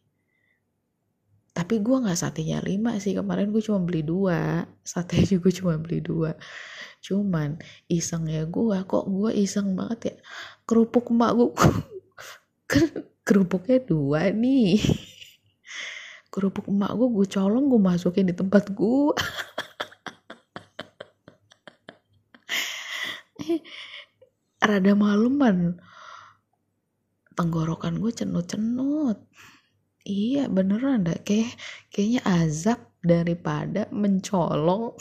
[1.56, 4.68] tapi gue nggak satenya lima sih kemarin gue cuma beli dua.
[4.84, 6.36] Sate juga cuma beli dua.
[7.00, 7.56] Cuman
[7.88, 10.14] isengnya gue kok gue iseng banget ya?
[10.68, 11.48] Kerupuk emak gue
[12.70, 12.84] kan
[13.24, 14.76] kerupuknya dua nih.
[16.32, 19.16] Kerupuk emak gue gue colong gue masukin di tempat gue
[24.60, 25.80] rada maleman.
[27.32, 29.24] Tenggorokan gue cenut-cenut
[30.06, 31.18] iya beneran dah.
[31.26, 31.58] Kayak
[31.90, 34.94] kayaknya azab daripada mencolong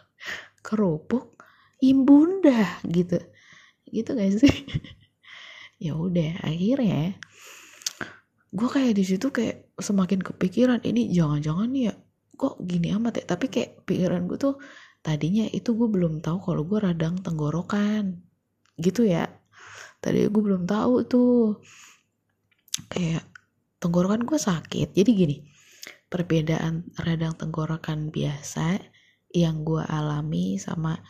[0.66, 1.40] kerupuk
[1.80, 3.18] imbunda gitu.
[3.88, 4.56] Gitu gak sih?
[5.82, 7.18] Ya udah akhirnya
[8.54, 11.90] gue kayak di situ kayak semakin kepikiran ini jangan-jangan ya
[12.38, 13.34] kok gini amat ya?
[13.34, 14.62] Tapi kayak pikiran gue tuh
[15.02, 18.22] tadinya itu gue belum tahu kalau gue radang tenggorokan
[18.78, 19.26] gitu ya.
[19.98, 21.58] Tadi gue belum tahu tuh.
[22.86, 23.31] Kayak
[23.82, 25.36] tenggorokan gue sakit jadi gini
[26.06, 28.78] perbedaan radang tenggorokan biasa
[29.34, 31.00] yang gue alami sama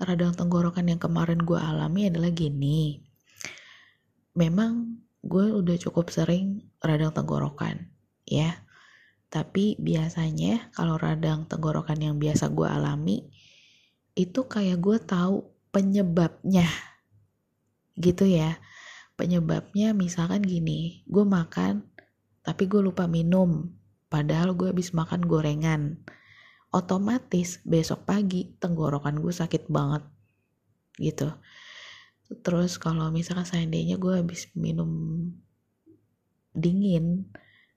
[0.00, 3.04] radang tenggorokan yang kemarin gue alami adalah gini.
[4.32, 7.92] Memang gue udah cukup sering radang tenggorokan,
[8.24, 8.64] ya.
[9.28, 13.28] Tapi biasanya kalau radang tenggorokan yang biasa gue alami,
[14.16, 16.66] itu kayak gue tahu penyebabnya.
[18.00, 18.56] Gitu ya.
[19.20, 21.89] Penyebabnya misalkan gini, gue makan
[22.40, 23.68] tapi gue lupa minum.
[24.10, 26.02] Padahal gue habis makan gorengan.
[26.70, 30.02] Otomatis besok pagi tenggorokan gue sakit banget.
[30.98, 31.28] Gitu.
[32.42, 34.90] Terus kalau misalkan seandainya gue habis minum
[36.50, 37.30] dingin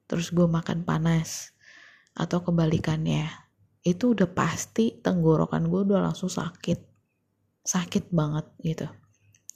[0.10, 1.54] terus gue makan panas
[2.18, 3.30] atau kebalikannya
[3.86, 6.80] itu udah pasti tenggorokan gue udah langsung sakit.
[7.66, 8.88] Sakit banget gitu.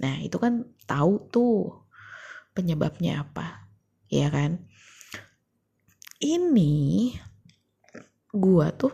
[0.02, 1.86] Nah itu kan tahu tuh
[2.58, 3.70] penyebabnya apa
[4.10, 4.66] ya kan
[6.18, 7.14] ini
[8.34, 8.94] gue tuh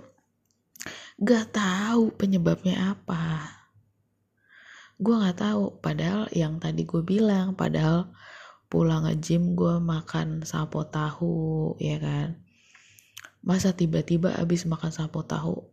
[1.23, 3.47] gak tahu penyebabnya apa.
[4.99, 5.79] Gue gak tahu.
[5.79, 8.11] Padahal yang tadi gue bilang padahal
[8.67, 12.43] pulang nge-gym gue makan sapo tahu ya kan?
[13.43, 15.63] Masa tiba-tiba abis makan sapo tahu?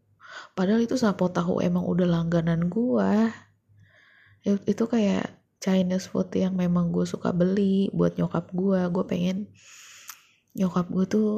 [0.55, 3.13] Padahal itu sapo tahu emang udah langganan gue
[4.47, 9.53] itu kayak Chinese food yang memang gue suka beli buat nyokap gue gue pengen
[10.59, 11.29] nyokap gue tuh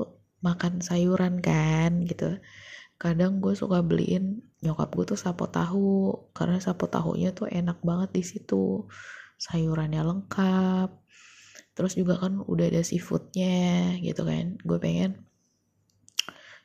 [0.42, 2.40] makan sayuran kan gitu.
[2.98, 8.10] Kadang gue suka beliin nyokap gue tuh sapo tahu karena sapo tahunya tuh enak banget
[8.14, 8.86] di situ.
[9.38, 10.90] Sayurannya lengkap
[11.72, 14.60] terus juga kan udah ada seafoodnya gitu kan.
[14.62, 15.24] Gue pengen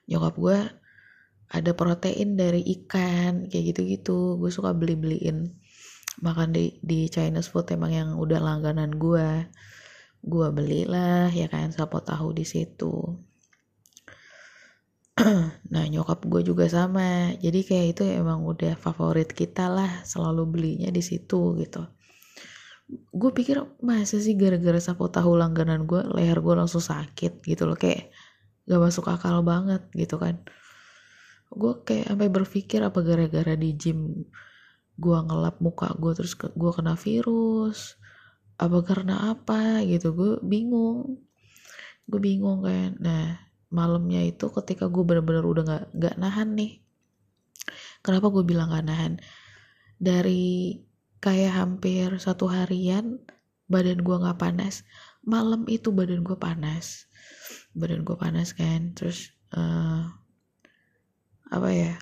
[0.08, 0.60] nyokap gue
[1.48, 4.36] ada protein dari ikan kayak gitu-gitu.
[4.42, 5.58] Gue suka beli-beliin.
[6.18, 9.48] Makan di di Chinese food emang yang udah langganan gue
[10.24, 13.18] gue belilah ya kan sapo tahu di situ.
[15.74, 17.34] Nah nyokap gue juga sama.
[17.42, 21.84] Jadi kayak itu emang udah favorit kita lah selalu belinya di situ gitu.
[23.12, 27.76] Gue pikir masa sih gara-gara sapu tahu langganan gue leher gue langsung sakit gitu loh.
[27.76, 28.14] Kayak
[28.70, 30.40] gak masuk akal banget gitu kan.
[31.52, 34.28] Gue kayak sampai berpikir apa gara-gara di gym
[34.98, 38.02] gue ngelap muka gue terus gue kena virus
[38.58, 41.22] apa karena apa gitu gue bingung.
[42.10, 42.98] Gue bingung kan.
[42.98, 43.38] Nah
[43.70, 46.82] malamnya itu ketika gue bener-bener udah gak, gak nahan nih.
[48.02, 49.14] Kenapa gue bilang gak nahan?
[50.02, 50.78] Dari
[51.22, 53.22] kayak hampir satu harian
[53.70, 54.88] badan gue gak panas.
[55.22, 57.06] Malam itu badan gue panas.
[57.78, 58.96] Badan gue panas kan.
[58.98, 60.08] Terus uh,
[61.54, 61.94] apa ya?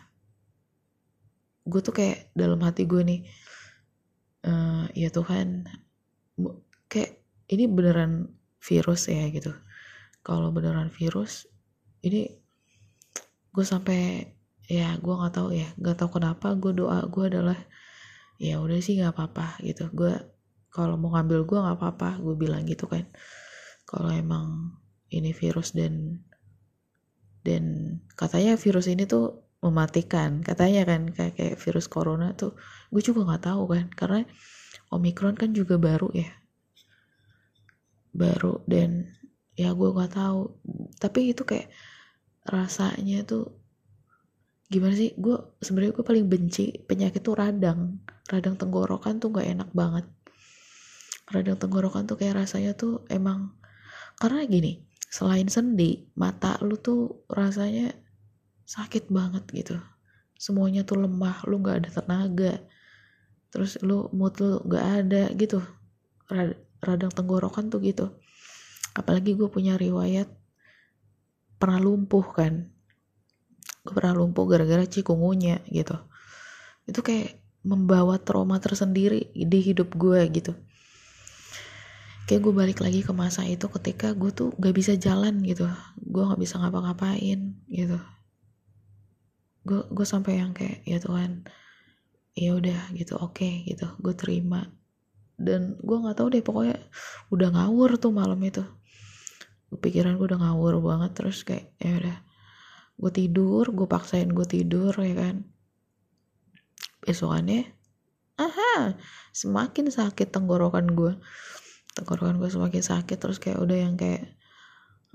[1.65, 3.21] Gue tuh kayak dalam hati gue nih
[4.45, 5.65] uh, ya Tuhan
[6.91, 7.19] kayak
[7.51, 9.53] ini beneran virus ya gitu.
[10.25, 11.45] Kalau beneran virus
[12.01, 12.29] ini
[13.55, 14.31] gue sampai
[14.65, 17.57] ya gue nggak tahu ya nggak tahu kenapa gue doa gue adalah
[18.41, 19.87] ya udah sih nggak apa-apa gitu.
[19.93, 20.13] Gue
[20.73, 23.05] kalau mau ngambil gue nggak apa-apa gue bilang gitu kan.
[23.85, 24.75] Kalau emang
[25.13, 26.25] ini virus dan
[27.45, 27.63] dan
[28.17, 30.41] katanya virus ini tuh mematikan.
[30.41, 32.57] Katanya kan kayak kayak virus corona tuh
[32.89, 33.85] gue juga nggak tahu kan.
[33.93, 34.21] Karena
[34.95, 36.31] omikron kan juga baru ya.
[38.15, 39.11] Baru dan
[39.59, 40.41] ya gue nggak tahu.
[40.97, 41.67] Tapi itu kayak
[42.47, 43.51] rasanya tuh
[44.71, 45.11] gimana sih?
[45.19, 47.99] Gue sebenarnya gue paling benci penyakit tuh radang.
[48.25, 50.05] Radang tenggorokan tuh gak enak banget.
[51.29, 53.53] Radang tenggorokan tuh kayak rasanya tuh emang
[54.17, 54.81] karena gini
[55.11, 57.93] selain sendi mata lu tuh rasanya
[58.65, 59.77] sakit banget gitu.
[60.35, 62.53] Semuanya tuh lemah lu gak ada tenaga
[63.55, 65.63] terus lu mood lu gak ada gitu.
[66.83, 68.11] Radang tenggorokan tuh gitu.
[68.91, 70.27] Apalagi gue punya riwayat
[71.55, 72.67] pernah lumpuh kan.
[73.87, 75.95] Gue pernah lumpuh gara-gara cikungunya gitu.
[76.83, 80.51] Itu kayak membawa trauma tersendiri di hidup gue gitu.
[82.27, 85.63] Kayak gue balik lagi ke masa itu ketika gue tuh gak bisa jalan gitu.
[85.95, 87.97] Gue gak bisa ngapa-ngapain gitu.
[89.63, 91.47] Gue gue sampai yang kayak ya Tuhan
[92.35, 94.67] ya udah gitu oke okay, gitu gue terima.
[95.35, 96.79] Dan gue nggak tahu deh pokoknya
[97.31, 98.63] udah ngawur tuh malam itu.
[99.71, 102.17] Pikiran gue udah ngawur banget terus kayak ya udah
[102.95, 105.35] gue tidur gue paksain gue tidur ya kan.
[107.03, 107.71] Besokannya
[108.35, 108.99] aha
[109.31, 111.15] semakin sakit tenggorokan gue
[111.95, 114.35] tenggorokan gue semakin sakit terus kayak udah yang kayak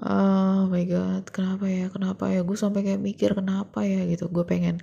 [0.00, 2.40] oh my god kenapa ya kenapa ya?
[2.48, 4.08] Gue sampai kayak mikir kenapa ya?
[4.08, 4.80] Gitu gue pengen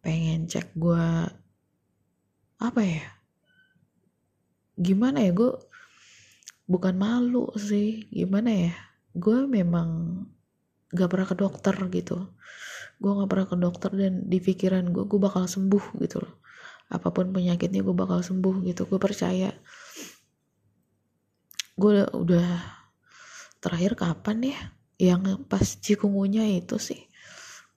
[0.00, 1.04] pengen cek gue
[2.58, 3.06] apa ya?
[4.74, 5.30] Gimana ya?
[5.30, 5.54] Gue
[6.66, 8.10] bukan malu sih.
[8.10, 8.74] Gimana ya?
[9.14, 10.22] Gue memang
[10.90, 12.34] gak pernah ke dokter gitu.
[12.98, 16.42] Gue gak pernah ke dokter dan di pikiran gue gue bakal sembuh gitu loh.
[16.90, 18.90] Apa pun penyakitnya gue bakal sembuh gitu.
[18.90, 19.54] Gue percaya.
[21.78, 22.58] Gue udah,
[23.62, 24.58] terakhir kapan ya?
[24.98, 27.06] Yang pas cikungunya itu sih.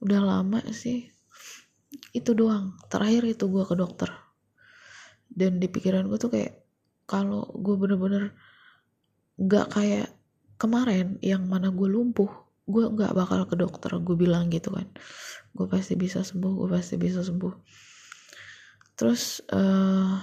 [0.02, 1.06] Udah lama sih.
[2.18, 2.82] Itu doang.
[2.90, 4.10] Terakhir itu gue ke dokter
[5.32, 6.60] dan di pikiran gue tuh kayak
[7.08, 8.36] kalau gue bener-bener
[9.40, 10.12] gak kayak
[10.60, 12.30] kemarin yang mana gue lumpuh
[12.70, 14.88] gue gak bakal ke dokter gue bilang gitu kan.
[15.52, 17.54] Gue pasti bisa sembuh gue pasti bisa sembuh.
[18.96, 20.16] Terus uh,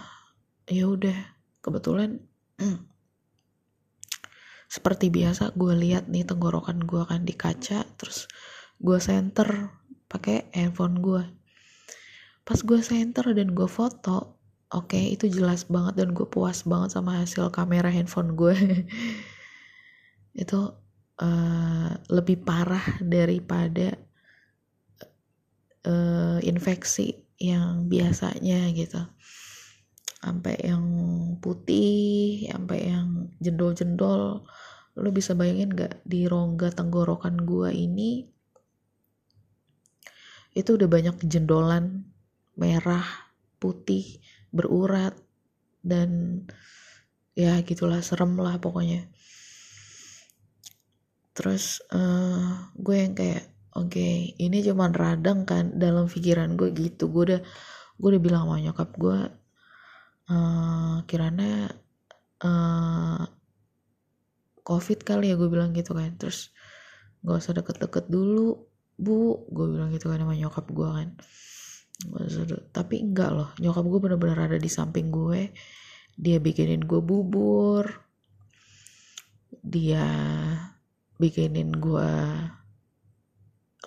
[0.71, 1.19] ya udah
[1.61, 2.17] kebetulan
[4.69, 8.29] seperti biasa gue lihat nih tenggorokan gue kan di kaca terus
[8.79, 9.73] gue center
[10.07, 11.25] pakai handphone gue
[12.45, 14.38] pas gue center dan gue foto
[14.69, 18.57] oke okay, itu jelas banget dan gue puas banget sama hasil kamera handphone gue.
[20.43, 20.77] Itu
[21.19, 23.97] uh, lebih parah daripada
[25.89, 29.03] uh, infeksi yang biasanya gitu.
[30.19, 30.85] Sampai yang
[31.39, 34.43] putih sampai yang jendol-jendol.
[34.99, 38.27] Lo bisa bayangin gak di rongga tenggorokan gua ini?
[40.51, 42.03] Itu udah banyak jendolan
[42.59, 43.07] merah
[43.63, 44.19] putih
[44.55, 45.15] berurat
[45.85, 46.43] dan
[47.39, 49.07] ya gitulah serem lah pokoknya.
[51.37, 53.47] Terus uh, gue yang kayak
[53.79, 57.07] oke okay, ini cuman radang kan dalam pikiran gue gitu.
[57.09, 57.41] Gue udah
[57.99, 59.19] gue udah bilang sama nyokap gue
[60.35, 61.71] uh, kiranya
[62.43, 63.23] uh,
[64.67, 66.19] covid kali ya gue bilang gitu kan.
[66.19, 66.51] Terus
[67.23, 71.09] gak usah deket-deket dulu bu gue bilang gitu kan sama nyokap gue kan
[72.71, 73.51] tapi enggak loh.
[73.59, 75.51] Nyokap gue bener-bener ada di samping gue.
[76.15, 77.91] Dia bikinin gue bubur.
[79.63, 80.07] Dia
[81.19, 82.13] bikinin gue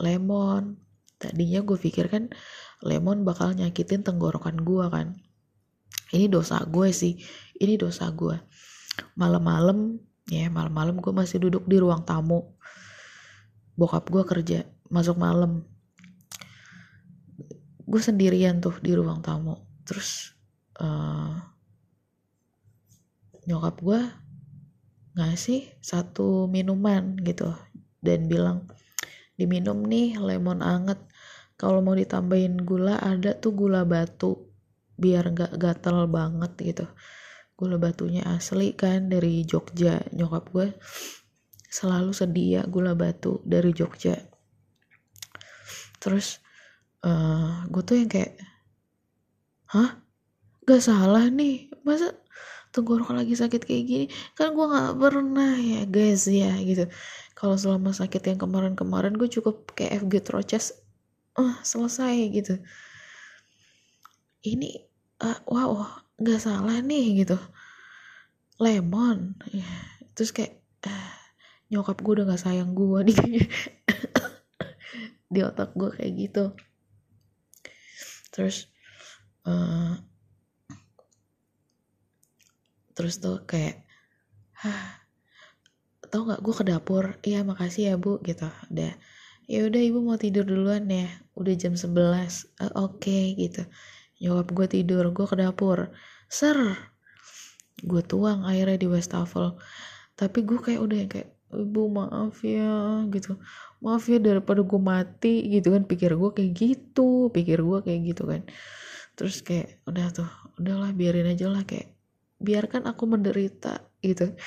[0.04, 0.76] lemon.
[1.16, 2.28] Tadinya gue pikir kan
[2.84, 5.16] lemon bakal nyakitin tenggorokan gue kan.
[6.12, 7.16] Ini dosa gue sih.
[7.56, 8.36] Ini dosa gue.
[9.16, 12.60] Malam-malam ya malam-malam gue masih duduk di ruang tamu.
[13.80, 14.68] Bokap gue kerja.
[14.92, 15.71] Masuk malam
[17.86, 19.58] gue sendirian tuh di ruang tamu.
[19.86, 20.34] Terus
[20.82, 21.38] uh,
[23.46, 24.02] nyokap gue
[25.18, 27.54] ngasih satu minuman gitu.
[28.02, 28.66] Dan bilang
[29.38, 30.98] diminum nih lemon anget.
[31.58, 34.50] Kalau mau ditambahin gula ada tuh gula batu.
[34.98, 36.86] Biar gak gatel banget gitu.
[37.54, 40.02] Gula batunya asli kan dari Jogja.
[40.14, 40.68] Nyokap gue
[41.72, 44.18] selalu sedia gula batu dari Jogja.
[46.02, 46.41] Terus
[47.06, 48.38] uh, gue tuh yang kayak
[49.72, 50.02] hah?
[50.66, 51.74] Gak salah nih.
[51.82, 52.14] Masa
[52.72, 54.06] tenggorokan lagi sakit kayak gini?
[54.38, 56.88] Kan gue nggak pernah ya guys ya gitu.
[57.36, 60.66] Kalau selama sakit yang kemarin-kemarin gue cukup kayak FG Troches
[61.36, 62.56] uh, selesai gitu.
[64.46, 64.86] Ini
[65.22, 65.86] uh, wow
[66.22, 67.38] nggak salah nih gitu.
[68.62, 69.36] Lemon.
[69.50, 69.66] Ya.
[70.14, 71.12] terus kayak uh,
[71.74, 73.00] nyokap gue udah nggak sayang gue
[75.34, 76.52] di otak gue kayak gitu
[78.32, 78.72] terus
[79.46, 80.00] uh,
[82.96, 83.84] terus tuh kayak
[84.62, 85.02] Hah,
[86.14, 87.18] tau nggak gue ke dapur?
[87.26, 88.46] Iya makasih ya bu gitu.
[88.70, 88.94] Udah
[89.50, 91.10] ya udah ibu mau tidur duluan ya.
[91.34, 93.66] Udah jam 11 uh, oke okay, gitu.
[94.22, 95.90] Nyokap gue tidur gue ke dapur.
[96.30, 96.78] Ser
[97.82, 99.58] gue tuang airnya di wastafel.
[100.14, 103.42] Tapi gue kayak udah kayak ibu maaf ya gitu
[103.82, 105.84] maaf ya daripada gue mati gitu kan.
[105.90, 108.42] Pikir gue kayak gitu pikir gue kayak gitu kan.
[109.18, 110.30] Terus kayak udah tuh
[110.62, 111.98] udahlah biarin aja lah kayak
[112.38, 114.38] biarkan aku menderita gitu.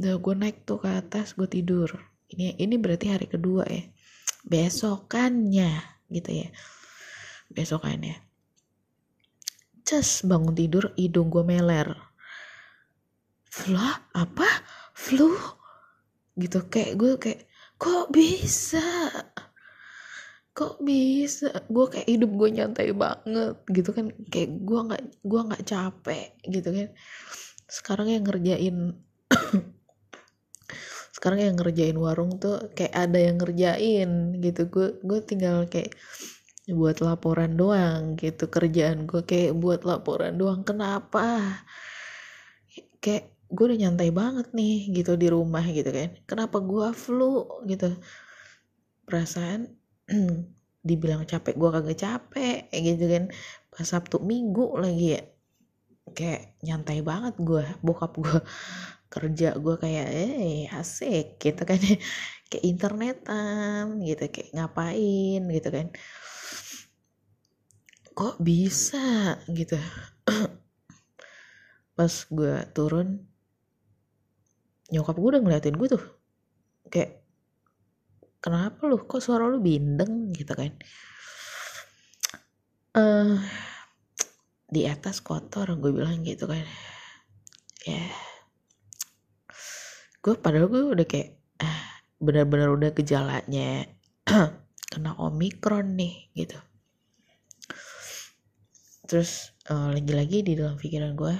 [0.00, 1.92] Udah gue naik tuh ke atas gue tidur.
[2.32, 3.84] Ini ini berarti hari kedua ya.
[4.48, 5.70] Besokannya
[6.08, 6.48] gitu ya.
[7.52, 8.16] Besokannya.
[9.84, 11.92] Ces bangun tidur hidung gue meler.
[13.52, 13.76] Flu
[14.16, 14.48] apa?
[14.96, 15.36] Flu?
[16.32, 16.64] Gitu.
[16.72, 17.40] Kayak gue kayak
[17.82, 18.86] kok bisa?
[20.54, 21.50] Kok bisa?
[21.66, 26.68] Gue kayak hidup gue nyantai banget gitu kan kayak gue nggak gue nggak capek gitu
[26.70, 26.88] kan.
[27.66, 28.94] Sekarang yang ngerjain
[31.16, 34.10] sekarang yang ngerjain warung tuh kayak ada yang ngerjain
[34.42, 35.94] gitu gue gue tinggal kayak
[36.70, 41.58] buat laporan doang gitu kerjaan gue kayak buat laporan doang kenapa
[43.02, 46.16] kayak gue udah nyantai banget nih gitu di rumah gitu kan.
[46.24, 47.44] Kenapa gue flu?
[47.68, 47.92] gitu.
[49.04, 49.68] Perasaan
[50.88, 53.24] dibilang capek gue kagak capek gitu kan.
[53.68, 55.22] Pas sabtu minggu lagi ya
[56.12, 58.38] kayak nyantai banget gue bokap gue
[59.12, 61.78] kerja gue kayak eh asik gitu kan.
[62.52, 65.86] Kayak internetan gitu kayak ngapain gitu kan.
[68.12, 69.40] Kok bisa?
[69.48, 69.80] gitu.
[71.96, 73.31] Pas gue turun
[74.92, 76.04] nyokap gue udah ngeliatin gue tuh.
[76.92, 77.24] Kayak
[78.44, 79.00] kenapa lu?
[79.00, 80.30] Kok suara lu bindeng?
[80.36, 80.72] Gitu kan.
[82.92, 83.40] Uh,
[84.68, 86.64] di atas kotor gue bilang gitu kan.
[87.88, 88.12] Ya yeah.
[90.22, 93.90] gue padahal gue udah kayak ah, benar-benar udah gejalanya
[94.92, 96.54] kena omikron nih gitu.
[99.08, 101.34] Terus uh, lagi-lagi di dalam pikiran gue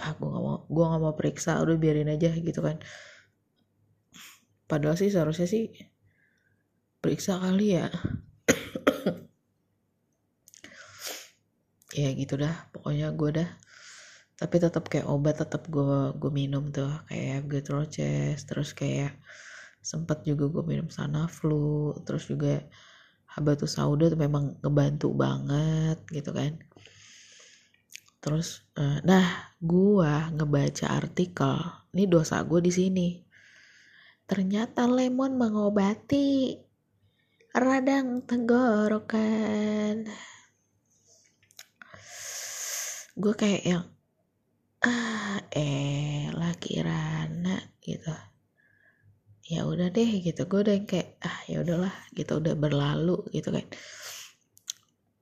[0.00, 2.80] ah gue gak mau gue gak mau periksa udah biarin aja gitu kan.
[4.70, 5.70] Padahal sih seharusnya sih
[7.02, 7.86] periksa kali ya.
[11.90, 13.50] Ya gitu dah pokoknya gue dah.
[14.40, 19.18] Tapi tetap kayak obat tetap gue gue minum tuh kayak Getroches terus kayak
[19.80, 22.60] sempat juga gue minum sana flu terus juga
[23.32, 26.58] habatus sauda tuh memang ngebantu banget gitu kan
[28.20, 31.56] terus eh, nah gue ngebaca artikel.
[31.92, 33.08] Ini dosa gue di sini.
[34.24, 36.56] Ternyata lemon mengobati
[37.52, 40.08] radang tenggorokan.
[43.20, 43.84] Gue kayak yang
[44.80, 48.16] ah eh laki Rana gitu.
[49.44, 50.48] Ya udah deh gitu.
[50.48, 52.40] Gue udah kayak ah ya udahlah gitu.
[52.40, 53.66] Udah berlalu gitu kan.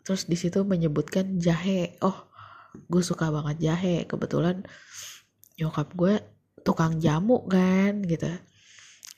[0.06, 1.98] Terus di situ menyebutkan jahe.
[2.06, 2.28] Oh
[2.74, 4.04] gue suka banget jahe.
[4.04, 4.64] Kebetulan
[5.58, 6.14] nyokap gue
[6.62, 8.30] tukang jamu kan gitu.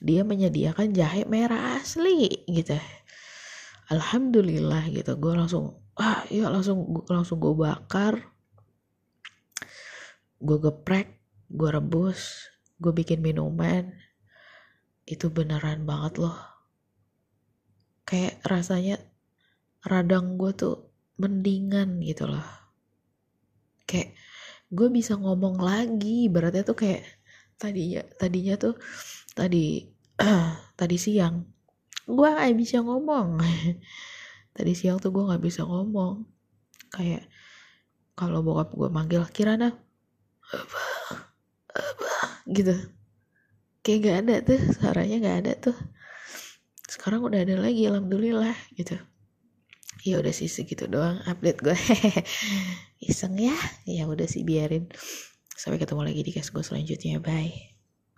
[0.01, 2.79] Dia menyediakan jahe merah asli gitu.
[3.93, 5.19] Alhamdulillah gitu.
[5.19, 8.21] Gue langsung ah ya langsung langsung gue bakar.
[10.41, 11.21] Gue geprek
[11.51, 12.49] gue rebus
[12.81, 13.93] gue bikin minuman.
[15.05, 16.39] Itu beneran banget loh.
[18.07, 18.97] Kayak rasanya
[19.85, 20.77] radang gue tuh
[21.21, 22.60] mendingan gitu loh
[23.91, 24.15] kayak
[24.71, 27.03] gue bisa ngomong lagi beratnya tuh kayak
[27.59, 28.79] tadinya tadinya tuh
[29.35, 29.91] tadi
[30.79, 31.43] tadi siang
[32.11, 33.39] gue gak bisa ngomong.
[34.57, 36.27] Tadi siang tuh gue gak bisa ngomong.
[36.91, 37.31] Kayak
[38.19, 39.71] kalau bokap gue manggil Kirana
[40.51, 40.83] apa?
[41.71, 42.11] Apa?
[42.51, 42.75] gitu.
[43.87, 45.77] Kayak gak ada tuh suaranya gak ada tuh.
[46.91, 48.99] Sekarang udah ada lagi alhamdulillah gitu.
[50.03, 51.77] Ya udah sih segitu doang update gue
[53.01, 53.57] iseng ya.
[53.89, 54.89] Ya udah sih biarin.
[55.57, 57.21] Sampai ketemu lagi di cast gue selanjutnya.
[57.21, 57.70] Bye